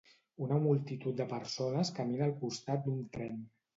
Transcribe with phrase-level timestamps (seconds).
[0.45, 3.39] Una multitud de persones camina al costat d'un tren.